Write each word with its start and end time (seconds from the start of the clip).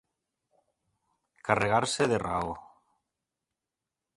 Carregar-se 1.49 2.07
de 2.13 2.19
raó. 2.27 2.57